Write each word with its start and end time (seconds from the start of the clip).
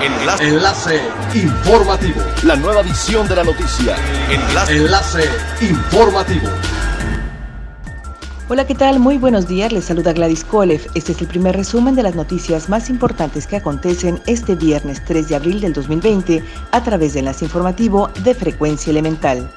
Enlace. 0.00 0.48
Enlace 0.48 1.00
informativo. 1.34 2.20
La 2.44 2.54
nueva 2.54 2.82
edición 2.82 3.26
de 3.26 3.34
la 3.34 3.42
noticia. 3.42 3.96
Enlace. 4.30 4.76
Enlace 4.76 5.24
informativo. 5.60 6.48
Hola, 8.48 8.64
¿qué 8.64 8.76
tal? 8.76 9.00
Muy 9.00 9.18
buenos 9.18 9.48
días. 9.48 9.72
Les 9.72 9.86
saluda 9.86 10.12
Gladys 10.12 10.44
Kolev. 10.44 10.86
Este 10.94 11.12
es 11.12 11.20
el 11.20 11.26
primer 11.26 11.56
resumen 11.56 11.96
de 11.96 12.04
las 12.04 12.14
noticias 12.14 12.68
más 12.68 12.90
importantes 12.90 13.48
que 13.48 13.56
acontecen 13.56 14.20
este 14.26 14.54
viernes 14.54 15.04
3 15.04 15.28
de 15.28 15.34
abril 15.34 15.60
del 15.60 15.72
2020 15.72 16.44
a 16.70 16.82
través 16.84 17.14
de 17.14 17.18
Enlace 17.18 17.46
Informativo 17.46 18.08
de 18.22 18.34
Frecuencia 18.34 18.90
Elemental. 18.90 19.50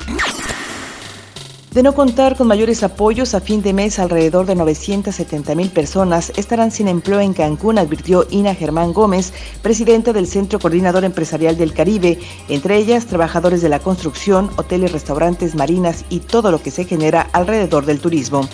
De 1.74 1.84
no 1.84 1.96
contar 1.96 2.36
con 2.36 2.48
mayores 2.48 2.84
apoyos, 2.84 3.34
a 3.34 3.40
fin 3.40 3.62
de 3.62 3.72
mes 3.72 3.98
alrededor 3.98 4.46
de 4.46 4.56
970 4.56 5.56
mil 5.56 5.70
personas 5.70 6.34
estarán 6.36 6.70
sin 6.70 6.90
empleo 6.90 7.22
en 7.22 7.32
Cancún, 7.32 7.78
advirtió 7.78 8.28
Ina 8.30 8.54
Germán 8.56 8.92
Gómez, 8.92 9.32
presidenta 9.62 10.12
del 10.12 10.28
Centro 10.28 10.60
Coordinador 10.60 11.06
Empresarial 11.06 11.56
del 11.56 11.74
Caribe, 11.74 12.20
entre 12.50 12.76
ellas 12.76 13.06
trabajadores 13.06 13.62
de 13.62 13.70
la 13.70 13.80
construcción, 13.80 14.50
hoteles, 14.58 14.92
restaurantes, 14.92 15.56
marinas 15.56 16.04
y 16.10 16.20
todo 16.20 16.52
lo 16.52 16.62
que 16.62 16.72
se 16.72 16.84
genera 16.84 17.22
alrededor 17.32 17.86
del 17.86 18.02
turismo. 18.02 18.50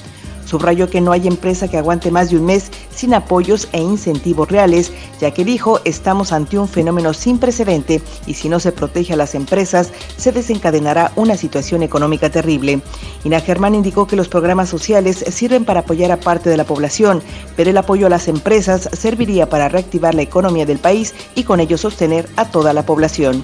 Subrayó 0.47 0.89
que 0.89 1.01
no 1.01 1.11
hay 1.11 1.27
empresa 1.27 1.67
que 1.67 1.77
aguante 1.77 2.09
más 2.09 2.29
de 2.29 2.37
un 2.37 2.45
mes 2.45 2.71
sin 2.89 3.13
apoyos 3.13 3.67
e 3.73 3.81
incentivos 3.81 4.49
reales, 4.49 4.93
ya 5.19 5.31
que 5.31 5.43
dijo, 5.43 5.81
estamos 5.83 6.31
ante 6.31 6.57
un 6.57 6.69
fenómeno 6.69 7.13
sin 7.13 7.37
precedente 7.37 8.01
y 8.25 8.33
si 8.33 8.47
no 8.47 8.61
se 8.61 8.71
protege 8.71 9.11
a 9.11 9.17
las 9.17 9.35
empresas, 9.35 9.91
se 10.15 10.31
desencadenará 10.31 11.11
una 11.17 11.35
situación 11.35 11.83
económica 11.83 12.29
terrible. 12.29 12.81
Ina 13.25 13.41
Germán 13.41 13.75
indicó 13.75 14.07
que 14.07 14.15
los 14.15 14.29
programas 14.29 14.69
sociales 14.69 15.25
sirven 15.29 15.65
para 15.65 15.81
apoyar 15.81 16.13
a 16.13 16.19
parte 16.21 16.49
de 16.49 16.55
la 16.55 16.63
población, 16.63 17.21
pero 17.57 17.69
el 17.69 17.77
apoyo 17.77 18.07
a 18.07 18.09
las 18.09 18.29
empresas 18.29 18.89
serviría 18.93 19.49
para 19.49 19.67
reactivar 19.67 20.15
la 20.15 20.21
economía 20.21 20.65
del 20.65 20.79
país 20.79 21.13
y 21.35 21.43
con 21.43 21.59
ello 21.59 21.77
sostener 21.77 22.29
a 22.37 22.45
toda 22.45 22.71
la 22.71 22.85
población. 22.85 23.43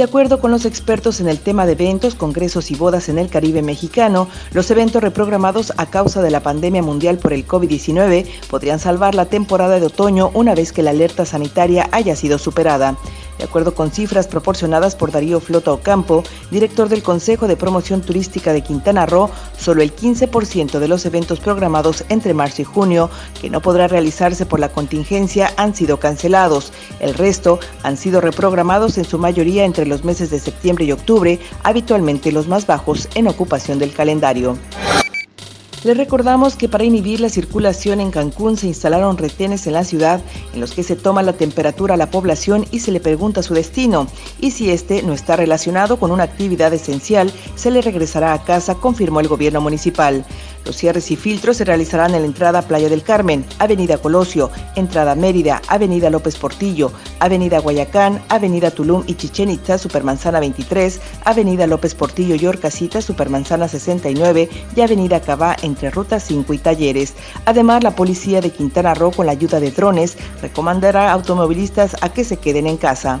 De 0.00 0.04
acuerdo 0.04 0.40
con 0.40 0.50
los 0.50 0.64
expertos 0.64 1.20
en 1.20 1.28
el 1.28 1.40
tema 1.40 1.66
de 1.66 1.72
eventos, 1.72 2.14
congresos 2.14 2.70
y 2.70 2.74
bodas 2.74 3.10
en 3.10 3.18
el 3.18 3.28
Caribe 3.28 3.60
mexicano, 3.60 4.28
los 4.54 4.70
eventos 4.70 5.02
reprogramados 5.02 5.74
a 5.76 5.90
causa 5.90 6.22
de 6.22 6.30
la 6.30 6.40
pandemia 6.40 6.82
mundial 6.82 7.18
por 7.18 7.34
el 7.34 7.46
COVID-19 7.46 8.26
podrían 8.48 8.78
salvar 8.78 9.14
la 9.14 9.26
temporada 9.26 9.78
de 9.78 9.84
otoño 9.84 10.30
una 10.32 10.54
vez 10.54 10.72
que 10.72 10.82
la 10.82 10.92
alerta 10.92 11.26
sanitaria 11.26 11.86
haya 11.92 12.16
sido 12.16 12.38
superada. 12.38 12.96
De 13.40 13.46
acuerdo 13.46 13.74
con 13.74 13.90
cifras 13.90 14.28
proporcionadas 14.28 14.94
por 14.94 15.12
Darío 15.12 15.40
Flota 15.40 15.72
Ocampo, 15.72 16.24
director 16.50 16.90
del 16.90 17.02
Consejo 17.02 17.48
de 17.48 17.56
Promoción 17.56 18.02
Turística 18.02 18.52
de 18.52 18.60
Quintana 18.60 19.06
Roo, 19.06 19.30
solo 19.58 19.80
el 19.80 19.96
15% 19.96 20.78
de 20.78 20.86
los 20.86 21.06
eventos 21.06 21.40
programados 21.40 22.04
entre 22.10 22.34
marzo 22.34 22.60
y 22.60 22.66
junio, 22.66 23.08
que 23.40 23.48
no 23.48 23.62
podrá 23.62 23.88
realizarse 23.88 24.44
por 24.44 24.60
la 24.60 24.68
contingencia, 24.68 25.54
han 25.56 25.74
sido 25.74 25.98
cancelados. 25.98 26.70
El 27.00 27.14
resto 27.14 27.58
han 27.82 27.96
sido 27.96 28.20
reprogramados 28.20 28.98
en 28.98 29.06
su 29.06 29.16
mayoría 29.16 29.64
entre 29.64 29.86
los 29.86 30.04
meses 30.04 30.28
de 30.28 30.38
septiembre 30.38 30.84
y 30.84 30.92
octubre, 30.92 31.38
habitualmente 31.62 32.32
los 32.32 32.46
más 32.46 32.66
bajos 32.66 33.08
en 33.14 33.26
ocupación 33.26 33.78
del 33.78 33.94
calendario. 33.94 34.58
Les 35.82 35.96
recordamos 35.96 36.56
que 36.56 36.68
para 36.68 36.84
inhibir 36.84 37.20
la 37.20 37.30
circulación 37.30 38.00
en 38.00 38.10
Cancún 38.10 38.58
se 38.58 38.66
instalaron 38.66 39.16
retenes 39.16 39.66
en 39.66 39.72
la 39.72 39.84
ciudad 39.84 40.20
en 40.52 40.60
los 40.60 40.72
que 40.72 40.82
se 40.82 40.94
toma 40.94 41.22
la 41.22 41.32
temperatura 41.32 41.94
a 41.94 41.96
la 41.96 42.10
población 42.10 42.66
y 42.70 42.80
se 42.80 42.92
le 42.92 43.00
pregunta 43.00 43.42
su 43.42 43.54
destino. 43.54 44.06
Y 44.42 44.50
si 44.50 44.70
este 44.70 45.02
no 45.02 45.14
está 45.14 45.36
relacionado 45.36 45.98
con 45.98 46.10
una 46.10 46.24
actividad 46.24 46.74
esencial, 46.74 47.32
se 47.54 47.70
le 47.70 47.80
regresará 47.80 48.34
a 48.34 48.44
casa, 48.44 48.74
confirmó 48.74 49.20
el 49.20 49.28
gobierno 49.28 49.62
municipal. 49.62 50.26
Los 50.64 50.76
cierres 50.76 51.10
y 51.10 51.16
filtros 51.16 51.56
se 51.56 51.64
realizarán 51.64 52.14
en 52.14 52.22
la 52.22 52.26
entrada 52.26 52.62
Playa 52.62 52.88
del 52.88 53.02
Carmen, 53.02 53.44
Avenida 53.58 53.98
Colosio, 53.98 54.50
entrada 54.76 55.14
Mérida, 55.14 55.62
Avenida 55.68 56.10
López 56.10 56.36
Portillo, 56.36 56.92
Avenida 57.18 57.58
Guayacán, 57.58 58.22
Avenida 58.28 58.70
Tulum 58.70 59.04
y 59.06 59.14
Chichen 59.14 59.50
Itza, 59.50 59.78
Supermanzana 59.78 60.40
23, 60.40 61.00
Avenida 61.24 61.66
López 61.66 61.94
Portillo 61.94 62.34
y 62.34 62.46
Orcasita, 62.46 63.02
Supermanzana 63.02 63.68
69 63.68 64.48
y 64.76 64.80
Avenida 64.80 65.20
Cabá 65.20 65.56
entre 65.62 65.90
Ruta 65.90 66.20
5 66.20 66.52
y 66.52 66.58
Talleres. 66.58 67.14
Además, 67.46 67.82
la 67.82 67.96
policía 67.96 68.40
de 68.40 68.50
Quintana 68.50 68.94
Roo, 68.94 69.10
con 69.12 69.26
la 69.26 69.32
ayuda 69.32 69.60
de 69.60 69.70
drones, 69.70 70.16
recomendará 70.42 71.10
a 71.10 71.12
automovilistas 71.12 71.96
a 72.02 72.12
que 72.12 72.24
se 72.24 72.36
queden 72.36 72.66
en 72.66 72.76
casa. 72.76 73.20